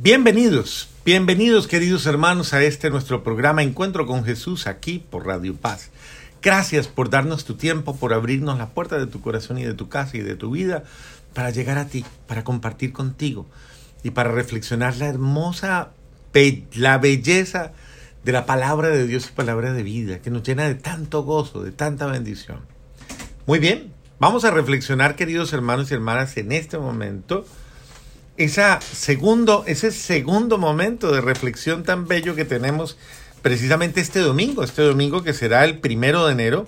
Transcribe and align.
Bienvenidos, 0.00 0.88
bienvenidos 1.04 1.66
queridos 1.66 2.06
hermanos 2.06 2.54
a 2.54 2.62
este 2.62 2.88
nuestro 2.88 3.24
programa 3.24 3.64
Encuentro 3.64 4.06
con 4.06 4.24
Jesús 4.24 4.68
aquí 4.68 5.00
por 5.00 5.26
Radio 5.26 5.56
Paz. 5.56 5.90
Gracias 6.40 6.86
por 6.86 7.10
darnos 7.10 7.44
tu 7.44 7.56
tiempo, 7.56 7.96
por 7.96 8.14
abrirnos 8.14 8.58
la 8.58 8.68
puerta 8.68 8.96
de 8.96 9.08
tu 9.08 9.20
corazón 9.20 9.58
y 9.58 9.64
de 9.64 9.74
tu 9.74 9.88
casa 9.88 10.16
y 10.16 10.20
de 10.20 10.36
tu 10.36 10.52
vida 10.52 10.84
para 11.34 11.50
llegar 11.50 11.78
a 11.78 11.88
ti, 11.88 12.04
para 12.28 12.44
compartir 12.44 12.92
contigo 12.92 13.46
y 14.04 14.10
para 14.10 14.30
reflexionar 14.30 14.96
la 14.98 15.06
hermosa, 15.06 15.90
la 16.74 16.98
belleza 16.98 17.72
de 18.22 18.30
la 18.30 18.46
palabra 18.46 18.90
de 18.90 19.04
Dios 19.04 19.28
y 19.28 19.32
palabra 19.32 19.72
de 19.72 19.82
vida 19.82 20.20
que 20.20 20.30
nos 20.30 20.44
llena 20.44 20.68
de 20.68 20.76
tanto 20.76 21.24
gozo, 21.24 21.64
de 21.64 21.72
tanta 21.72 22.06
bendición. 22.06 22.60
Muy 23.46 23.58
bien, 23.58 23.92
vamos 24.20 24.44
a 24.44 24.52
reflexionar 24.52 25.16
queridos 25.16 25.52
hermanos 25.52 25.90
y 25.90 25.94
hermanas 25.94 26.36
en 26.36 26.52
este 26.52 26.78
momento 26.78 27.44
esa 28.38 28.80
segundo, 28.80 29.64
ese 29.66 29.90
segundo 29.90 30.58
momento 30.58 31.12
de 31.12 31.20
reflexión 31.20 31.82
tan 31.82 32.06
bello 32.06 32.34
que 32.34 32.44
tenemos 32.44 32.96
precisamente 33.42 34.00
este 34.00 34.20
domingo, 34.20 34.62
este 34.62 34.82
domingo 34.82 35.22
que 35.22 35.34
será 35.34 35.64
el 35.64 35.78
primero 35.78 36.26
de 36.26 36.32
enero, 36.32 36.66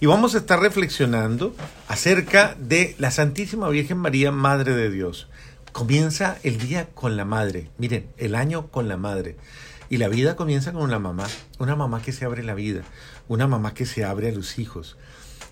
y 0.00 0.06
vamos 0.06 0.34
a 0.34 0.38
estar 0.38 0.60
reflexionando 0.60 1.54
acerca 1.86 2.56
de 2.58 2.94
la 2.98 3.10
Santísima 3.10 3.68
Virgen 3.68 3.98
María, 3.98 4.32
Madre 4.32 4.74
de 4.74 4.90
Dios. 4.90 5.28
Comienza 5.72 6.38
el 6.42 6.58
día 6.58 6.88
con 6.94 7.18
la 7.18 7.26
madre, 7.26 7.70
miren, 7.76 8.06
el 8.16 8.34
año 8.34 8.68
con 8.68 8.88
la 8.88 8.96
madre. 8.96 9.36
Y 9.90 9.98
la 9.98 10.08
vida 10.08 10.36
comienza 10.36 10.72
con 10.72 10.82
una 10.82 10.98
mamá, 10.98 11.26
una 11.58 11.76
mamá 11.76 12.00
que 12.00 12.12
se 12.12 12.24
abre 12.24 12.42
la 12.42 12.54
vida, 12.54 12.82
una 13.28 13.46
mamá 13.46 13.74
que 13.74 13.84
se 13.84 14.04
abre 14.04 14.30
a 14.30 14.32
los 14.32 14.58
hijos, 14.58 14.96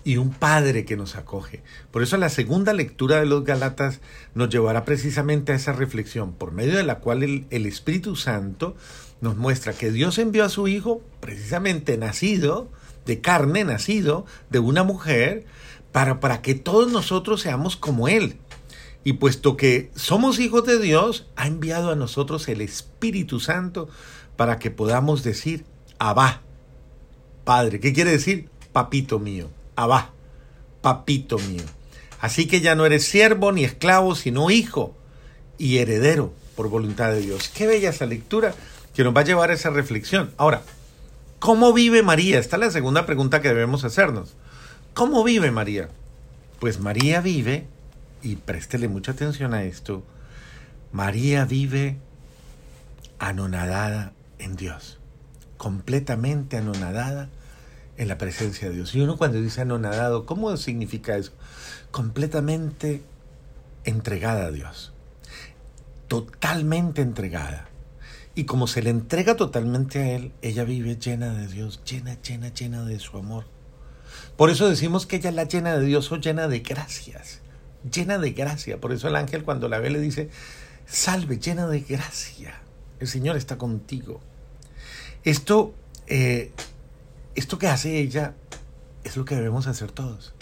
y 0.03 0.17
un 0.17 0.31
Padre 0.31 0.85
que 0.85 0.97
nos 0.97 1.15
acoge. 1.15 1.61
Por 1.91 2.03
eso 2.03 2.17
la 2.17 2.29
segunda 2.29 2.73
lectura 2.73 3.19
de 3.19 3.25
los 3.25 3.43
Galatas 3.43 4.01
nos 4.33 4.49
llevará 4.49 4.85
precisamente 4.85 5.51
a 5.51 5.55
esa 5.55 5.73
reflexión, 5.73 6.33
por 6.33 6.51
medio 6.51 6.77
de 6.77 6.83
la 6.83 6.99
cual 6.99 7.23
el, 7.23 7.65
Espíritu 7.65 8.15
Santo 8.15 8.75
nos 9.21 9.37
muestra 9.37 9.73
que 9.73 9.91
Dios 9.91 10.17
envió 10.17 10.45
a 10.45 10.49
su 10.49 10.67
Hijo, 10.67 11.01
precisamente 11.19 11.97
nacido 11.97 12.71
de 13.05 13.21
carne, 13.21 13.63
nacido 13.63 14.25
de 14.49 14.59
una 14.59 14.83
mujer, 14.83 15.45
para, 15.91 16.19
para 16.19 16.41
que 16.41 16.55
todos 16.55 16.91
nosotros 16.91 17.41
seamos 17.41 17.75
como 17.75 18.07
Él. 18.07 18.37
Y 19.03 19.13
puesto 19.13 19.57
que 19.57 19.91
somos 19.95 20.39
hijos 20.39 20.65
de 20.65 20.79
Dios, 20.79 21.27
ha 21.35 21.47
enviado 21.47 21.91
a 21.91 21.95
nosotros 21.95 22.47
el 22.49 22.61
Espíritu 22.61 23.39
Santo 23.39 23.89
para 24.35 24.59
que 24.59 24.71
podamos 24.71 25.23
decir, 25.23 25.65
Abba, 25.97 26.41
Padre. 27.43 27.79
¿Qué 27.79 27.93
quiere 27.93 28.11
decir? 28.11 28.49
Papito 28.71 29.19
mío. 29.19 29.49
Abba, 29.79 30.11
papito 30.81 31.37
mío. 31.39 31.63
Así 32.19 32.47
que 32.47 32.59
ya 32.59 32.75
no 32.75 32.85
eres 32.85 33.05
siervo 33.05 33.53
ni 33.53 33.63
esclavo, 33.63 34.13
sino 34.13 34.49
hijo 34.49 34.93
y 35.57 35.77
heredero 35.77 36.33
por 36.57 36.67
voluntad 36.67 37.11
de 37.11 37.21
Dios. 37.21 37.47
Qué 37.47 37.65
bella 37.65 37.91
esa 37.91 38.05
lectura 38.05 38.53
que 38.93 39.05
nos 39.05 39.15
va 39.15 39.21
a 39.21 39.23
llevar 39.23 39.51
a 39.51 39.53
esa 39.53 39.69
reflexión. 39.69 40.31
Ahora, 40.35 40.63
¿cómo 41.39 41.71
vive 41.71 42.03
María? 42.03 42.39
Esta 42.39 42.57
es 42.57 42.59
la 42.59 42.71
segunda 42.71 43.05
pregunta 43.05 43.41
que 43.41 43.47
debemos 43.47 43.85
hacernos. 43.85 44.35
¿Cómo 44.93 45.23
vive 45.23 45.49
María? 45.49 45.87
Pues 46.59 46.81
María 46.81 47.21
vive, 47.21 47.65
y 48.21 48.35
préstele 48.35 48.89
mucha 48.89 49.13
atención 49.13 49.53
a 49.53 49.63
esto, 49.63 50.03
María 50.91 51.45
vive 51.45 51.95
anonadada 53.17 54.11
en 54.39 54.57
Dios, 54.57 54.99
completamente 55.55 56.57
anonadada 56.57 57.29
en 57.99 58.07
la 58.07 58.17
presencia 58.17 58.69
de 58.69 58.75
Dios. 58.75 58.95
Y 58.95 59.01
uno 59.01 59.17
cuando 59.17 59.41
dice 59.41 59.61
anonadado, 59.61 60.25
¿cómo 60.25 60.55
significa 60.55 61.17
eso? 61.17 61.33
Completamente 61.91 63.03
entregada 63.83 64.45
a 64.45 64.51
Dios. 64.51 64.93
Totalmente 66.07 67.01
entregada. 67.01 67.67
Y 68.35 68.45
como 68.45 68.67
se 68.67 68.81
le 68.81 68.89
entrega 68.89 69.35
totalmente 69.35 69.99
a 69.99 70.15
Él, 70.15 70.31
ella 70.41 70.63
vive 70.63 70.95
llena 70.95 71.33
de 71.33 71.47
Dios, 71.47 71.81
llena, 71.83 72.17
llena, 72.21 72.53
llena 72.53 72.85
de 72.85 72.99
su 72.99 73.17
amor. 73.17 73.43
Por 74.37 74.49
eso 74.49 74.69
decimos 74.69 75.05
que 75.05 75.17
ella 75.17 75.31
es 75.31 75.35
la 75.35 75.43
llena 75.43 75.77
de 75.77 75.85
Dios 75.85 76.09
o 76.13 76.15
llena 76.15 76.47
de 76.47 76.59
gracias, 76.59 77.41
llena 77.91 78.17
de 78.17 78.31
gracia. 78.31 78.79
Por 78.79 78.93
eso 78.93 79.09
el 79.09 79.17
ángel 79.17 79.43
cuando 79.43 79.67
la 79.67 79.79
ve 79.79 79.89
le 79.89 79.99
dice, 79.99 80.29
salve, 80.85 81.37
llena 81.37 81.67
de 81.67 81.81
gracia. 81.81 82.61
El 83.01 83.09
Señor 83.09 83.35
está 83.35 83.57
contigo. 83.57 84.21
Esto 85.25 85.73
eh, 86.07 86.53
esto 87.35 87.57
que 87.57 87.67
hace 87.67 87.99
ella 87.99 88.35
es 89.03 89.17
lo 89.17 89.25
que 89.25 89.35
debemos 89.35 89.67
hacer 89.67 89.91
todos. 89.91 90.33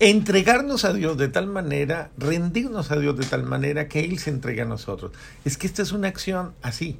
Entregarnos 0.00 0.84
a 0.84 0.92
Dios 0.92 1.16
de 1.16 1.28
tal 1.28 1.46
manera, 1.46 2.10
rendirnos 2.18 2.90
a 2.90 2.96
Dios 2.96 3.16
de 3.16 3.24
tal 3.24 3.44
manera 3.44 3.88
que 3.88 4.00
Él 4.00 4.18
se 4.18 4.30
entregue 4.30 4.62
a 4.62 4.66
nosotros. 4.66 5.12
Es 5.44 5.56
que 5.56 5.66
esta 5.66 5.82
es 5.82 5.92
una 5.92 6.08
acción 6.08 6.54
así. 6.62 6.98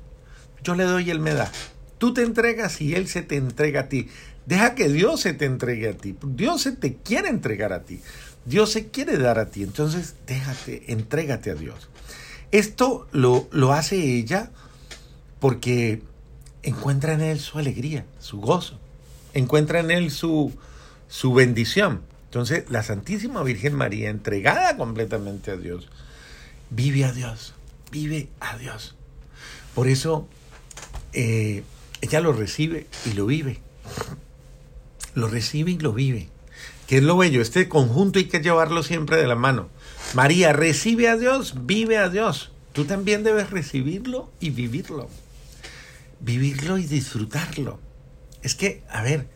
Yo 0.62 0.74
le 0.74 0.84
doy 0.84 1.08
y 1.08 1.10
Él 1.10 1.20
me 1.20 1.34
da. 1.34 1.50
Tú 1.98 2.14
te 2.14 2.22
entregas 2.22 2.80
y 2.80 2.94
Él 2.94 3.08
se 3.08 3.22
te 3.22 3.36
entrega 3.36 3.80
a 3.80 3.88
ti. 3.88 4.08
Deja 4.46 4.74
que 4.74 4.88
Dios 4.88 5.20
se 5.20 5.32
te 5.32 5.46
entregue 5.46 5.88
a 5.88 5.96
ti. 5.96 6.16
Dios 6.22 6.62
se 6.62 6.72
te 6.72 6.96
quiere 6.96 7.28
entregar 7.28 7.72
a 7.72 7.82
ti. 7.82 8.00
Dios 8.44 8.70
se 8.70 8.88
quiere 8.88 9.18
dar 9.18 9.38
a 9.38 9.50
ti. 9.50 9.62
Entonces, 9.62 10.14
déjate, 10.26 10.92
entrégate 10.92 11.50
a 11.50 11.54
Dios. 11.54 11.88
Esto 12.52 13.08
lo, 13.10 13.48
lo 13.50 13.72
hace 13.72 13.96
ella 13.96 14.50
porque 15.40 16.02
encuentra 16.62 17.14
en 17.14 17.22
Él 17.22 17.40
su 17.40 17.58
alegría, 17.58 18.06
su 18.20 18.40
gozo 18.40 18.78
encuentra 19.34 19.80
en 19.80 19.90
él 19.90 20.10
su, 20.10 20.52
su 21.08 21.34
bendición. 21.34 22.02
Entonces, 22.26 22.64
la 22.68 22.82
Santísima 22.82 23.42
Virgen 23.42 23.74
María, 23.74 24.10
entregada 24.10 24.76
completamente 24.76 25.50
a 25.50 25.56
Dios, 25.56 25.88
vive 26.70 27.04
a 27.04 27.12
Dios, 27.12 27.54
vive 27.92 28.28
a 28.40 28.56
Dios. 28.56 28.96
Por 29.74 29.88
eso, 29.88 30.28
eh, 31.12 31.62
ella 32.00 32.20
lo 32.20 32.32
recibe 32.32 32.86
y 33.06 33.12
lo 33.12 33.26
vive. 33.26 33.60
Lo 35.14 35.28
recibe 35.28 35.72
y 35.72 35.78
lo 35.78 35.92
vive. 35.92 36.28
Que 36.86 36.98
es 36.98 37.02
lo 37.02 37.16
bello, 37.16 37.40
este 37.40 37.68
conjunto 37.68 38.18
hay 38.18 38.26
que 38.26 38.40
llevarlo 38.40 38.82
siempre 38.82 39.16
de 39.16 39.26
la 39.26 39.36
mano. 39.36 39.68
María 40.14 40.52
recibe 40.52 41.08
a 41.08 41.16
Dios, 41.16 41.54
vive 41.66 41.98
a 41.98 42.08
Dios. 42.08 42.50
Tú 42.72 42.84
también 42.84 43.22
debes 43.22 43.50
recibirlo 43.50 44.30
y 44.40 44.50
vivirlo. 44.50 45.08
Vivirlo 46.20 46.78
y 46.78 46.84
disfrutarlo. 46.84 47.78
Es 48.44 48.54
que, 48.54 48.82
a 48.90 49.02
ver, 49.02 49.26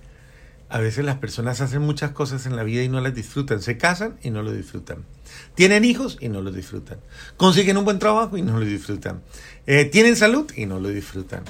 a 0.68 0.78
veces 0.80 1.04
las 1.04 1.16
personas 1.16 1.62
hacen 1.62 1.80
muchas 1.80 2.10
cosas 2.10 2.44
en 2.44 2.54
la 2.54 2.62
vida 2.62 2.82
y 2.82 2.90
no 2.90 3.00
las 3.00 3.14
disfrutan. 3.14 3.62
Se 3.62 3.78
casan 3.78 4.18
y 4.22 4.30
no 4.30 4.42
lo 4.42 4.52
disfrutan. 4.52 5.06
Tienen 5.54 5.86
hijos 5.86 6.18
y 6.20 6.28
no 6.28 6.42
lo 6.42 6.52
disfrutan. 6.52 6.98
Consiguen 7.38 7.78
un 7.78 7.86
buen 7.86 7.98
trabajo 7.98 8.36
y 8.36 8.42
no 8.42 8.58
lo 8.58 8.66
disfrutan. 8.66 9.22
Eh, 9.66 9.86
tienen 9.86 10.14
salud 10.14 10.52
y 10.54 10.66
no 10.66 10.78
lo 10.78 10.90
disfrutan. 10.90 11.42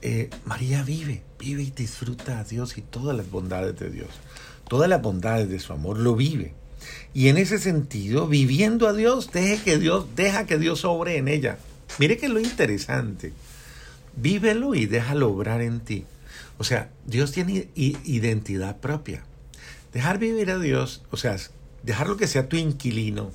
Eh, 0.00 0.30
María 0.46 0.82
vive, 0.82 1.22
vive 1.38 1.62
y 1.62 1.70
disfruta 1.70 2.38
a 2.38 2.44
Dios 2.44 2.78
y 2.78 2.80
todas 2.80 3.14
las 3.14 3.30
bondades 3.30 3.78
de 3.78 3.90
Dios. 3.90 4.08
Todas 4.66 4.88
las 4.88 5.02
bondades 5.02 5.50
de 5.50 5.60
su 5.60 5.74
amor 5.74 5.98
lo 5.98 6.16
vive. 6.16 6.54
Y 7.12 7.28
en 7.28 7.36
ese 7.36 7.58
sentido, 7.58 8.28
viviendo 8.28 8.88
a 8.88 8.94
Dios, 8.94 9.30
deje 9.30 9.62
que 9.62 9.78
Dios, 9.78 10.06
deja 10.16 10.46
que 10.46 10.58
Dios 10.58 10.86
obre 10.86 11.18
en 11.18 11.28
ella. 11.28 11.58
Mire 11.98 12.16
que 12.16 12.30
lo 12.30 12.40
interesante. 12.40 13.34
Vívelo 14.16 14.74
y 14.74 14.86
déjalo 14.86 15.30
obrar 15.30 15.60
en 15.60 15.80
ti. 15.80 16.06
O 16.58 16.64
sea, 16.64 16.90
Dios 17.06 17.32
tiene 17.32 17.68
identidad 17.74 18.78
propia. 18.78 19.24
Dejar 19.92 20.18
vivir 20.18 20.50
a 20.50 20.58
Dios, 20.58 21.02
o 21.10 21.16
sea, 21.16 21.36
dejarlo 21.82 22.16
que 22.16 22.26
sea 22.26 22.48
tu 22.48 22.56
inquilino, 22.56 23.30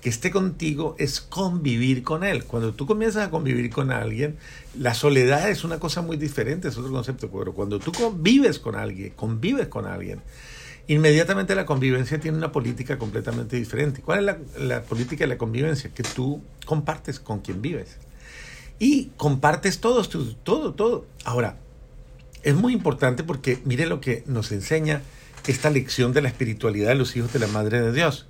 que 0.00 0.10
esté 0.10 0.30
contigo, 0.30 0.96
es 0.98 1.20
convivir 1.20 2.02
con 2.02 2.24
Él. 2.24 2.44
Cuando 2.44 2.74
tú 2.74 2.86
comienzas 2.86 3.26
a 3.26 3.30
convivir 3.30 3.70
con 3.70 3.90
alguien, 3.90 4.36
la 4.78 4.92
soledad 4.92 5.48
es 5.48 5.64
una 5.64 5.78
cosa 5.78 6.02
muy 6.02 6.18
diferente, 6.18 6.68
es 6.68 6.76
otro 6.76 6.92
concepto, 6.92 7.30
pero 7.30 7.54
cuando 7.54 7.78
tú 7.78 7.90
convives 7.92 8.58
con 8.58 8.76
alguien, 8.76 9.14
convives 9.16 9.68
con 9.68 9.86
alguien, 9.86 10.20
inmediatamente 10.88 11.54
la 11.54 11.64
convivencia 11.64 12.20
tiene 12.20 12.36
una 12.36 12.52
política 12.52 12.98
completamente 12.98 13.56
diferente. 13.56 14.02
¿Cuál 14.02 14.28
es 14.28 14.36
la, 14.60 14.82
política 14.82 15.24
de 15.24 15.28
la 15.28 15.38
convivencia? 15.38 15.90
Que 15.94 16.02
tú 16.02 16.42
compartes 16.66 17.18
con 17.18 17.40
quien 17.40 17.62
vives. 17.62 17.96
Y 18.78 19.06
compartes 19.16 19.80
todo, 19.80 20.06
todo, 20.42 20.74
todo. 20.74 21.06
Ahora, 21.24 21.56
es 22.44 22.54
muy 22.54 22.72
importante 22.72 23.24
porque 23.24 23.58
mire 23.64 23.86
lo 23.86 24.00
que 24.00 24.22
nos 24.26 24.52
enseña 24.52 25.02
esta 25.46 25.70
lección 25.70 26.12
de 26.12 26.22
la 26.22 26.28
espiritualidad 26.28 26.88
de 26.88 26.94
los 26.94 27.16
hijos 27.16 27.32
de 27.32 27.38
la 27.38 27.46
Madre 27.48 27.80
de 27.80 27.92
Dios. 27.92 28.26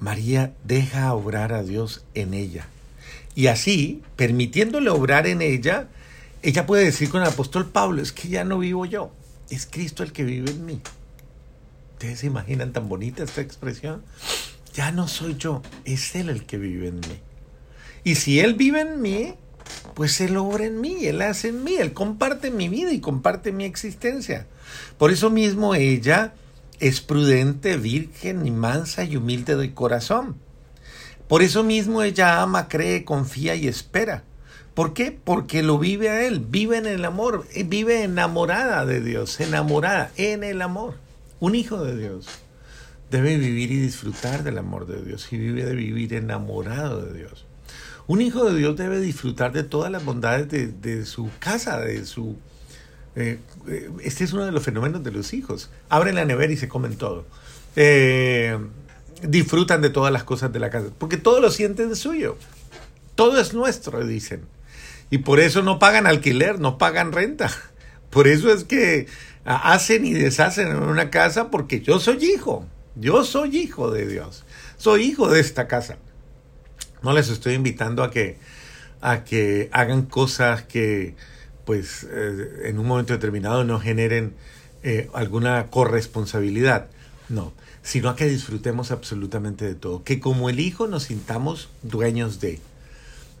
María 0.00 0.52
deja 0.64 1.12
obrar 1.14 1.52
a 1.52 1.62
Dios 1.62 2.04
en 2.14 2.34
ella. 2.34 2.66
Y 3.34 3.46
así, 3.46 4.02
permitiéndole 4.16 4.90
obrar 4.90 5.26
en 5.26 5.42
ella, 5.42 5.88
ella 6.42 6.66
puede 6.66 6.84
decir 6.84 7.08
con 7.08 7.22
el 7.22 7.28
apóstol 7.28 7.68
Pablo, 7.68 8.02
es 8.02 8.12
que 8.12 8.28
ya 8.28 8.44
no 8.44 8.58
vivo 8.58 8.84
yo, 8.84 9.12
es 9.50 9.66
Cristo 9.66 10.02
el 10.02 10.12
que 10.12 10.24
vive 10.24 10.50
en 10.50 10.66
mí. 10.66 10.80
¿Ustedes 11.94 12.20
se 12.20 12.26
imaginan 12.26 12.72
tan 12.72 12.88
bonita 12.88 13.24
esta 13.24 13.40
expresión? 13.40 14.02
Ya 14.74 14.92
no 14.92 15.08
soy 15.08 15.36
yo, 15.36 15.62
es 15.84 16.14
Él 16.14 16.28
el 16.28 16.46
que 16.46 16.58
vive 16.58 16.88
en 16.88 17.00
mí. 17.00 17.20
Y 18.04 18.16
si 18.16 18.38
Él 18.38 18.54
vive 18.54 18.80
en 18.80 19.02
mí, 19.02 19.34
pues 19.98 20.20
Él 20.20 20.36
obra 20.36 20.64
en 20.64 20.80
mí, 20.80 21.06
Él 21.06 21.20
hace 21.22 21.48
en 21.48 21.64
mí, 21.64 21.74
Él 21.74 21.92
comparte 21.92 22.52
mi 22.52 22.68
vida 22.68 22.92
y 22.92 23.00
comparte 23.00 23.50
mi 23.50 23.64
existencia. 23.64 24.46
Por 24.96 25.10
eso 25.10 25.28
mismo 25.28 25.74
ella 25.74 26.34
es 26.78 27.00
prudente, 27.00 27.76
virgen 27.76 28.46
y 28.46 28.52
mansa 28.52 29.02
y 29.02 29.16
humilde 29.16 29.56
de 29.56 29.74
corazón. 29.74 30.36
Por 31.26 31.42
eso 31.42 31.64
mismo 31.64 32.04
ella 32.04 32.40
ama, 32.42 32.68
cree, 32.68 33.04
confía 33.04 33.56
y 33.56 33.66
espera. 33.66 34.22
¿Por 34.72 34.94
qué? 34.94 35.10
Porque 35.10 35.64
lo 35.64 35.80
vive 35.80 36.10
a 36.10 36.24
Él, 36.24 36.46
vive 36.48 36.76
en 36.76 36.86
el 36.86 37.04
amor, 37.04 37.44
eh, 37.52 37.64
vive 37.64 38.04
enamorada 38.04 38.86
de 38.86 39.00
Dios, 39.00 39.40
enamorada 39.40 40.12
en 40.16 40.44
el 40.44 40.62
amor. 40.62 40.94
Un 41.40 41.56
hijo 41.56 41.82
de 41.82 41.96
Dios 41.96 42.28
debe 43.10 43.36
vivir 43.36 43.72
y 43.72 43.80
disfrutar 43.80 44.44
del 44.44 44.58
amor 44.58 44.86
de 44.86 45.02
Dios 45.02 45.26
y 45.32 45.38
vive 45.38 45.64
de 45.64 45.74
vivir 45.74 46.14
enamorado 46.14 47.04
de 47.04 47.18
Dios. 47.18 47.47
Un 48.08 48.22
hijo 48.22 48.50
de 48.50 48.58
Dios 48.58 48.74
debe 48.74 49.00
disfrutar 49.00 49.52
de 49.52 49.64
todas 49.64 49.92
las 49.92 50.02
bondades 50.02 50.48
de, 50.48 51.04
su 51.04 51.30
casa, 51.38 51.78
de 51.78 52.06
su... 52.06 52.36
Eh, 53.14 53.38
eh, 53.68 53.90
este 54.02 54.24
es 54.24 54.32
uno 54.32 54.46
de 54.46 54.52
los 54.52 54.62
fenómenos 54.62 55.04
de 55.04 55.10
los 55.10 55.34
hijos. 55.34 55.68
Abren 55.90 56.14
la 56.14 56.24
nevera 56.24 56.50
y 56.50 56.56
se 56.56 56.68
comen 56.68 56.96
todo. 56.96 57.26
disfrutan 59.22 59.82
de 59.82 59.90
todas 59.90 60.10
las 60.10 60.24
cosas 60.24 60.50
de 60.50 60.58
la 60.58 60.70
casa, 60.70 60.88
porque 60.96 61.18
todo 61.18 61.40
lo 61.40 61.50
sienten 61.50 61.94
suyo. 61.94 62.38
Todo 63.14 63.38
es 63.38 63.52
nuestro, 63.52 64.02
dicen. 64.06 64.46
Y 65.10 65.18
por 65.18 65.38
eso 65.38 65.62
no 65.62 65.78
pagan 65.78 66.06
alquiler, 66.06 66.58
no 66.58 66.78
pagan 66.78 67.12
renta. 67.12 67.50
Por 68.10 68.26
eso 68.26 68.50
es 68.50 68.64
que 68.64 69.06
hacen 69.44 70.06
y 70.06 70.14
deshacen 70.14 70.68
en 70.68 70.82
una 70.82 71.10
casa 71.10 71.50
porque 71.50 71.82
yo 71.82 72.00
soy 72.00 72.24
hijo. 72.24 72.66
Yo 72.94 73.22
soy 73.22 73.58
hijo 73.58 73.90
de 73.90 74.06
Dios. 74.06 74.46
Soy 74.78 75.02
hijo 75.02 75.28
de 75.28 75.40
esta 75.40 75.68
casa. 75.68 75.98
No 77.02 77.12
les 77.12 77.28
estoy 77.28 77.54
invitando 77.54 78.02
a 78.02 78.10
que, 78.10 78.36
a 79.00 79.24
que 79.24 79.68
hagan 79.72 80.02
cosas 80.02 80.62
que, 80.62 81.14
pues, 81.64 82.06
eh, 82.10 82.62
en 82.64 82.78
un 82.78 82.86
momento 82.86 83.12
determinado 83.12 83.64
no 83.64 83.80
generen 83.80 84.34
eh, 84.82 85.08
alguna 85.14 85.66
corresponsabilidad. 85.66 86.88
No, 87.28 87.52
sino 87.82 88.08
a 88.08 88.16
que 88.16 88.26
disfrutemos 88.26 88.90
absolutamente 88.90 89.64
de 89.64 89.74
todo. 89.74 90.02
Que 90.02 90.20
como 90.20 90.48
el 90.48 90.60
hijo 90.60 90.86
nos 90.86 91.04
sintamos 91.04 91.68
dueños 91.82 92.40
de 92.40 92.60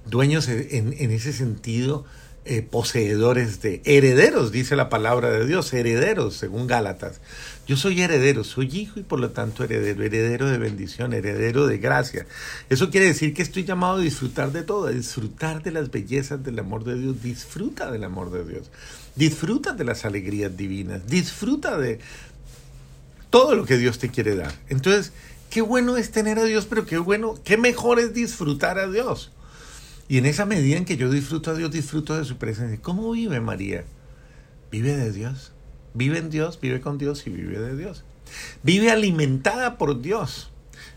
dueños 0.06 0.48
en, 0.48 0.92
ese 1.10 1.32
sentido, 1.32 2.04
eh, 2.50 2.62
poseedores 2.62 3.60
de, 3.60 3.82
herederos, 3.84 4.50
dice 4.50 4.74
la 4.74 4.88
palabra 4.88 5.30
de 5.30 5.46
Dios, 5.46 5.70
herederos, 5.74 6.34
según 6.34 6.66
Gálatas. 6.66 7.20
Yo 7.66 7.76
soy 7.76 8.00
heredero, 8.00 8.42
soy 8.42 8.74
hijo 8.74 8.98
y 8.98 9.02
por 9.02 9.20
lo 9.20 9.32
tanto 9.32 9.64
heredero, 9.64 10.02
heredero 10.02 10.48
de 10.48 10.56
bendición, 10.56 11.12
heredero 11.12 11.66
de 11.66 11.76
gracia. 11.76 12.26
Eso 12.70 12.88
quiere 12.88 13.04
decir 13.04 13.34
que 13.34 13.42
estoy 13.42 13.64
llamado 13.64 13.98
a 13.98 14.00
disfrutar 14.00 14.50
de 14.50 14.62
todo, 14.62 14.86
a 14.86 14.92
disfrutar 14.92 15.62
de 15.62 15.72
las 15.72 15.90
bellezas 15.90 16.42
del 16.42 16.58
amor 16.58 16.84
de 16.84 16.98
Dios, 16.98 17.22
disfruta 17.22 17.90
del 17.90 18.04
amor 18.04 18.30
de 18.30 18.50
Dios, 18.50 18.70
disfruta 19.14 19.74
de 19.74 19.84
las 19.84 20.06
alegrías 20.06 20.56
divinas, 20.56 21.06
disfruta 21.06 21.76
de 21.76 22.00
todo 23.28 23.54
lo 23.56 23.66
que 23.66 23.76
Dios 23.76 23.98
te 23.98 24.08
quiere 24.08 24.36
dar. 24.36 24.54
Entonces, 24.70 25.12
qué 25.50 25.60
bueno 25.60 25.98
es 25.98 26.10
tener 26.12 26.38
a 26.38 26.44
Dios, 26.44 26.64
pero 26.64 26.86
qué 26.86 26.96
bueno, 26.96 27.34
qué 27.44 27.58
mejor 27.58 27.98
es 27.98 28.14
disfrutar 28.14 28.78
a 28.78 28.88
Dios. 28.88 29.32
Y 30.08 30.16
en 30.16 30.26
esa 30.26 30.46
medida 30.46 30.78
en 30.78 30.86
que 30.86 30.96
yo 30.96 31.10
disfruto 31.10 31.50
a 31.50 31.54
Dios, 31.54 31.70
disfruto 31.70 32.16
de 32.16 32.24
su 32.24 32.38
presencia. 32.38 32.78
¿Cómo 32.80 33.10
vive 33.10 33.40
María? 33.40 33.84
Vive 34.72 34.96
de 34.96 35.12
Dios. 35.12 35.52
Vive 35.92 36.18
en 36.18 36.30
Dios, 36.30 36.58
vive 36.60 36.80
con 36.80 36.96
Dios 36.96 37.26
y 37.26 37.30
vive 37.30 37.58
de 37.58 37.76
Dios. 37.76 38.04
Vive 38.62 38.90
alimentada 38.90 39.76
por 39.76 40.00
Dios. 40.00 40.50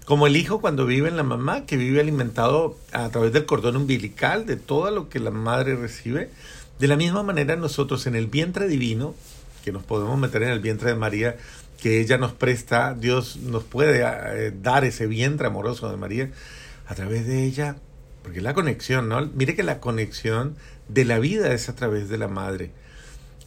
Como 0.05 0.27
el 0.27 0.37
hijo 0.37 0.61
cuando 0.61 0.85
vive 0.85 1.09
en 1.09 1.17
la 1.17 1.23
mamá, 1.23 1.65
que 1.65 1.75
vive 1.75 1.99
alimentado 1.99 2.77
a 2.93 3.09
través 3.09 3.33
del 3.33 3.45
cordón 3.45 3.75
umbilical, 3.75 4.45
de 4.45 4.55
todo 4.55 4.89
lo 4.91 5.09
que 5.09 5.19
la 5.19 5.31
madre 5.31 5.75
recibe. 5.75 6.29
De 6.79 6.87
la 6.87 6.95
misma 6.95 7.21
manera 7.21 7.57
nosotros 7.57 8.07
en 8.07 8.15
el 8.15 8.27
vientre 8.27 8.67
divino, 8.67 9.13
que 9.63 9.73
nos 9.73 9.83
podemos 9.83 10.17
meter 10.17 10.43
en 10.43 10.49
el 10.49 10.59
vientre 10.59 10.89
de 10.89 10.95
María, 10.95 11.35
que 11.81 11.99
ella 11.99 12.17
nos 12.17 12.31
presta, 12.31 12.93
Dios 12.93 13.37
nos 13.37 13.63
puede 13.63 14.03
eh, 14.03 14.53
dar 14.61 14.85
ese 14.85 15.05
vientre 15.05 15.47
amoroso 15.47 15.89
de 15.91 15.97
María, 15.97 16.31
a 16.87 16.95
través 16.95 17.27
de 17.27 17.43
ella 17.43 17.75
porque 18.23 18.41
la 18.41 18.53
conexión, 18.53 19.09
¿no? 19.09 19.25
Mire 19.27 19.55
que 19.55 19.63
la 19.63 19.79
conexión 19.79 20.55
de 20.87 21.05
la 21.05 21.19
vida 21.19 21.53
es 21.53 21.69
a 21.69 21.75
través 21.75 22.09
de 22.09 22.17
la 22.17 22.27
madre. 22.27 22.71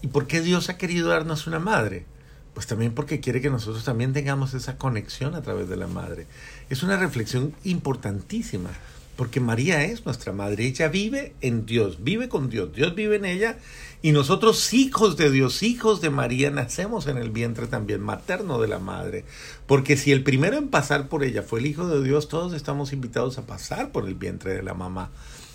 ¿Y 0.03 0.09
por 0.09 0.27
qué 0.27 0.41
Dios 0.41 0.69
ha 0.69 0.77
querido 0.77 1.09
darnos 1.09 1.47
una 1.47 1.59
madre? 1.59 2.07
Pues 2.55 2.67
también 2.67 2.95
porque 2.95 3.21
quiere 3.21 3.41
que 3.41 3.51
nosotros 3.51 3.85
también 3.85 4.13
tengamos 4.13 4.55
esa 4.55 4.77
conexión 4.77 5.35
a 5.35 5.43
través 5.43 5.69
de 5.69 5.77
la 5.77 5.87
madre. 5.87 6.27
Es 6.71 6.83
una 6.83 6.97
reflexión 6.97 7.55
importantísima, 7.65 8.71
porque 9.17 9.41
María 9.41 9.85
es 9.85 10.05
nuestra 10.05 10.33
madre, 10.33 10.67
ella 10.67 10.89
vive 10.89 11.35
en 11.41 11.67
Dios, 11.67 12.03
vive 12.03 12.29
con 12.29 12.49
Dios, 12.49 12.73
Dios 12.73 12.95
vive 12.95 13.17
en 13.17 13.25
ella 13.25 13.59
y 14.05 14.13
nosotros, 14.13 14.75
hijos 14.75 15.17
de 15.17 15.31
Dios, 15.31 15.63
hijos 15.63 16.03
de 16.03 16.11
María, 16.11 16.51
nacemos 16.51 17.07
en 17.07 17.17
el 17.17 17.31
vientre 17.31 17.67
también 17.67 18.03
materno 18.03 18.61
de 18.61 18.69
la 18.69 18.79
madre. 18.79 19.25
Porque 19.67 19.97
si 19.97 20.13
el 20.13 20.23
primero 20.23 20.59
en 20.59 20.69
pasar 20.69 21.09
por 21.09 21.25
ella 21.25 21.43
fue 21.43 21.61
el 21.61 21.65
Hijo 21.65 21.89
de 21.89 22.05
Dios, 22.05 22.29
todos 22.29 22.53
estamos 22.53 22.93
invitados 22.93 23.39
a 23.39 23.47
pasar 23.47 23.93
por 23.93 24.07
el 24.07 24.15
vientre 24.15 24.53
de 24.53 24.63
la 24.63 24.75
mamá, 24.75 25.11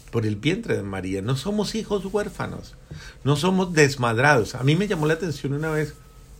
por 0.09 0.25
el 0.25 0.35
vientre 0.35 0.75
de 0.75 0.81
María. 0.81 1.21
No 1.21 1.37
somos 1.37 1.75
hijos 1.75 2.03
huérfanos, 2.05 2.75
no 3.23 3.35
somos 3.35 3.71
desmadrados. 3.73 4.55
A 4.55 4.63
mí 4.63 4.75
me 4.75 4.87
llamó 4.87 5.05
la 5.05 5.13
atención 5.13 5.53
una 5.53 5.69
vez, 5.69 5.93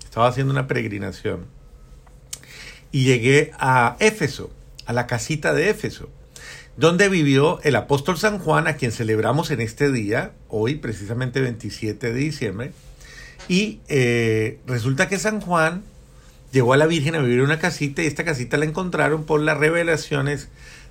estaba 0.03 0.27
haciendo 0.27 0.51
una 0.51 0.65
peregrinación 0.65 1.45
y 2.91 3.03
llegué 3.03 3.51
a 3.59 3.97
Éfeso, 3.99 4.49
a 4.87 4.93
la 4.93 5.05
casita 5.05 5.53
de 5.53 5.69
Éfeso 5.69 6.09
donde 6.79 7.09
vivió 7.09 7.59
el 7.63 7.75
apóstol 7.75 8.17
San 8.17 8.39
Juan, 8.39 8.65
a 8.67 8.77
quien 8.77 8.93
celebramos 8.93 9.51
en 9.51 9.59
este 9.59 9.91
día, 9.91 10.31
hoy 10.47 10.75
precisamente 10.75 11.41
27 11.41 12.13
de 12.13 12.17
diciembre. 12.17 12.71
Y 13.49 13.81
eh, 13.89 14.59
resulta 14.65 15.09
que 15.09 15.19
San 15.19 15.41
Juan 15.41 15.83
llevó 16.53 16.71
a 16.71 16.77
la 16.77 16.87
Virgen 16.87 17.15
a 17.15 17.19
vivir 17.19 17.39
en 17.39 17.45
una 17.45 17.59
casita 17.59 18.01
y 18.01 18.05
esta 18.05 18.23
casita 18.23 18.55
la 18.55 18.63
encontraron 18.63 19.25
por 19.25 19.41
las 19.41 19.57
revelaciones 19.57 20.47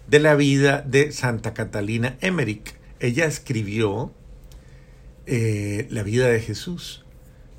de 0.07 0.19
la 0.19 0.35
vida 0.35 0.83
de 0.83 1.11
Santa 1.11 1.55
Catalina 1.55 2.19
Emmerich. 2.21 2.75
Ella 3.01 3.25
escribió 3.25 4.13
eh, 5.25 5.87
la 5.89 6.03
vida 6.03 6.29
de 6.29 6.41
Jesús, 6.41 7.07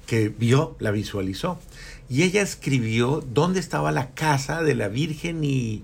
que 0.05 0.29
vio, 0.29 0.75
la 0.77 0.91
visualizó. 0.91 1.59
Y 2.07 2.21
ella 2.21 2.43
escribió 2.43 3.23
dónde 3.33 3.59
estaba 3.59 3.91
la 3.91 4.11
casa 4.11 4.61
de 4.61 4.75
la 4.75 4.87
Virgen 4.87 5.43
y, 5.43 5.81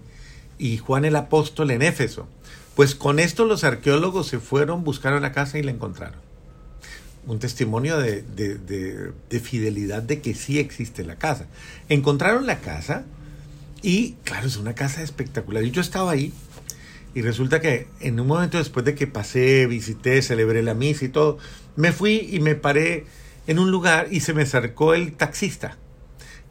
y 0.58 0.78
Juan 0.78 1.06
el 1.06 1.16
Apóstol 1.16 1.72
en 1.72 1.82
Éfeso. 1.82 2.28
Pues 2.76 2.96
con 2.96 3.20
esto 3.20 3.46
los 3.46 3.64
arqueólogos 3.64 4.28
se 4.28 4.40
fueron, 4.40 4.84
buscaron 4.84 5.22
la 5.22 5.32
casa 5.32 5.58
y 5.58 5.64
la 5.64 5.72
encontraron. 5.72 6.20
Un 7.26 7.40
testimonio 7.40 7.98
de, 7.98 8.22
de, 8.22 9.40
fidelidad 9.40 10.04
de 10.04 10.22
que 10.22 10.36
sí 10.36 10.60
existe 10.60 11.04
la 11.04 11.16
casa. 11.16 11.48
Encontraron 11.90 12.46
la 12.46 12.60
casa 12.60 13.06
y, 13.82 14.14
claro, 14.24 14.48
es 14.48 14.58
una 14.58 14.76
casa 14.76 15.02
espectacular. 15.02 15.64
Y 15.64 15.72
yo 15.72 15.82
estaba 15.82 16.12
ahí 16.12 16.34
y 17.16 17.22
resulta 17.22 17.62
que 17.62 17.88
en 18.02 18.20
un 18.20 18.28
momento 18.28 18.58
después 18.58 18.86
de 18.86 18.94
que 18.94 19.08
pasé, 19.08 19.66
visité, 19.68 20.22
celebré 20.22 20.62
la 20.62 20.74
misa 20.74 21.06
y 21.06 21.10
todo, 21.10 21.38
me 21.78 21.94
fui 21.94 22.28
y 22.32 22.42
me 22.42 22.56
paré 22.56 23.06
en 23.48 23.58
un 23.58 23.72
lugar 23.72 24.08
y 24.12 24.20
se 24.20 24.34
me 24.34 24.44
acercó 24.44 24.94
el 24.94 25.14
taxista 25.14 25.78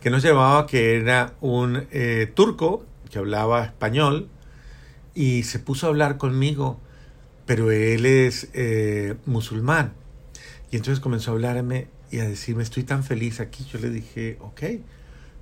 que 0.00 0.10
nos 0.10 0.22
llevaba, 0.22 0.66
que 0.66 0.96
era 0.96 1.34
un 1.40 1.86
eh, 1.90 2.30
turco 2.34 2.84
que 3.14 3.20
hablaba 3.20 3.64
español 3.64 4.28
y 5.14 5.44
se 5.44 5.60
puso 5.60 5.86
a 5.86 5.90
hablar 5.90 6.18
conmigo, 6.18 6.80
pero 7.46 7.70
él 7.70 8.06
es 8.06 8.48
eh, 8.54 9.14
musulmán. 9.24 9.92
Y 10.72 10.76
entonces 10.76 10.98
comenzó 10.98 11.30
a 11.30 11.34
hablarme 11.34 11.86
y 12.10 12.18
a 12.18 12.24
decirme, 12.24 12.64
estoy 12.64 12.82
tan 12.82 13.04
feliz 13.04 13.38
aquí. 13.38 13.64
Yo 13.72 13.78
le 13.78 13.90
dije, 13.90 14.36
ok, 14.40 14.62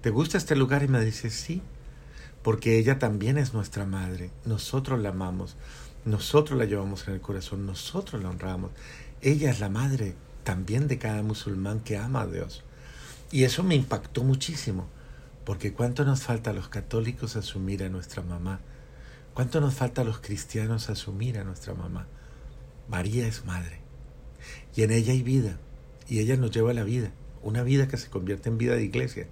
¿te 0.02 0.10
gusta 0.10 0.36
este 0.36 0.54
lugar? 0.54 0.82
Y 0.82 0.88
me 0.88 1.02
dice, 1.02 1.30
sí, 1.30 1.62
porque 2.42 2.78
ella 2.78 2.98
también 2.98 3.38
es 3.38 3.54
nuestra 3.54 3.86
madre. 3.86 4.30
Nosotros 4.44 5.00
la 5.00 5.08
amamos, 5.08 5.56
nosotros 6.04 6.58
la 6.58 6.66
llevamos 6.66 7.08
en 7.08 7.14
el 7.14 7.22
corazón, 7.22 7.64
nosotros 7.64 8.22
la 8.22 8.28
honramos. 8.28 8.70
Ella 9.22 9.50
es 9.50 9.60
la 9.60 9.70
madre 9.70 10.14
también 10.44 10.88
de 10.88 10.98
cada 10.98 11.22
musulmán 11.22 11.80
que 11.80 11.96
ama 11.96 12.20
a 12.20 12.26
Dios. 12.26 12.64
Y 13.30 13.44
eso 13.44 13.62
me 13.62 13.76
impactó 13.76 14.24
muchísimo, 14.24 14.88
porque 15.44 15.72
cuánto 15.72 16.04
nos 16.04 16.22
falta 16.22 16.50
a 16.50 16.54
los 16.54 16.68
católicos 16.68 17.36
asumir 17.36 17.82
a 17.84 17.88
nuestra 17.88 18.22
mamá 18.22 18.60
¿Cuánto 19.34 19.62
nos 19.62 19.74
falta 19.74 20.02
a 20.02 20.04
los 20.04 20.20
cristianos 20.20 20.90
asumir 20.90 21.38
a 21.38 21.44
nuestra 21.44 21.72
mamá? 21.72 22.06
María 22.88 23.26
es 23.26 23.46
madre. 23.46 23.80
Y 24.76 24.82
en 24.82 24.90
ella 24.90 25.12
hay 25.12 25.22
vida. 25.22 25.58
Y 26.06 26.18
ella 26.18 26.36
nos 26.36 26.50
lleva 26.50 26.72
a 26.72 26.74
la 26.74 26.84
vida. 26.84 27.12
Una 27.42 27.62
vida 27.62 27.88
que 27.88 27.96
se 27.96 28.10
convierte 28.10 28.50
en 28.50 28.58
vida 28.58 28.74
de 28.74 28.84
iglesia. 28.84 29.28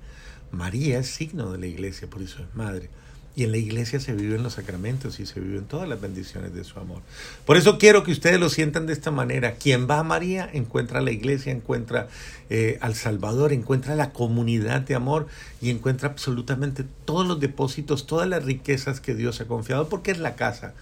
María 0.53 0.99
es 0.99 1.09
signo 1.09 1.53
de 1.53 1.59
la 1.59 1.67
iglesia, 1.67 2.09
por 2.09 2.23
eso 2.23 2.43
es 2.43 2.55
madre. 2.55 2.89
Y 3.37 3.45
en 3.45 3.53
la 3.53 3.59
iglesia 3.59 4.01
se 4.01 4.13
viven 4.13 4.43
los 4.43 4.55
sacramentos 4.55 5.21
y 5.21 5.27
se 5.27 5.41
viven 5.41 5.65
todas 5.65 5.89
las 5.89 6.01
bendiciones 6.01 6.53
de 6.53 6.65
su 6.65 6.79
amor. 6.81 7.01
Por 7.47 7.57
eso 7.57 7.79
quiero 7.79 8.03
que 8.03 8.11
ustedes 8.11 8.41
lo 8.41 8.49
sientan 8.49 8.87
de 8.87 8.93
esta 8.93 9.11
manera. 9.11 9.55
Quien 9.55 9.89
va 9.89 10.01
a 10.01 10.03
María 10.03 10.51
encuentra 10.53 11.01
la 11.01 11.13
iglesia, 11.13 11.53
encuentra 11.53 12.09
eh, 12.51 12.79
al 12.81 12.95
Salvador, 12.97 13.53
encuentra 13.53 13.95
la 13.95 14.13
comunidad 14.13 14.81
de 14.81 14.97
amor 14.97 15.29
y 15.63 15.71
encuentra 15.71 16.09
absolutamente 16.09 16.85
todos 17.05 17.27
los 17.27 17.39
depósitos, 17.39 18.07
todas 18.07 18.29
las 18.29 18.45
riquezas 18.45 19.01
que 19.01 19.15
Dios 19.15 19.41
ha 19.41 19.47
confiado, 19.47 19.89
porque 19.89 20.11
es 20.11 20.19
la 20.19 20.35
casa 20.35 20.75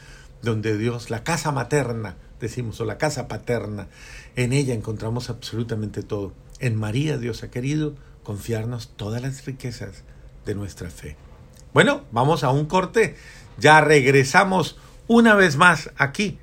donde 0.43 0.78
Dios, 0.78 1.11
la 1.11 1.25
casa 1.25 1.52
materna, 1.52 2.17
decimos, 2.40 2.81
o 2.81 2.85
la 2.85 2.99
casa 2.99 3.28
paterna, 3.28 3.88
en 4.37 4.52
ella 4.52 4.75
encontramos 4.75 5.31
absolutamente 5.31 6.02
todo. 6.02 6.33
En 6.61 6.76
María 6.76 7.19
Dios 7.19 7.43
ha 7.43 7.50
querido 7.50 7.95
confiarnos 8.23 8.90
todas 8.97 9.23
las 9.23 9.45
riquezas 9.47 10.02
de 10.45 10.55
nuestra 10.55 10.90
fe. 10.90 11.17
Bueno, 11.78 12.02
vamos 12.11 12.42
a 12.42 12.50
un 12.50 12.66
corte. 12.66 13.14
Ya 13.56 13.80
regresamos 13.80 14.80
una 15.06 15.37
vez 15.37 15.56
más 15.56 15.92
aquí 15.97 16.37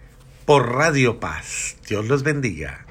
por 0.46 0.72
Radio 0.75 1.20
Paz. 1.20 1.75
Dios 1.89 2.06
los 2.06 2.24
bendiga. 2.24 2.85